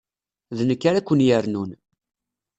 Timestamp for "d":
0.57-0.59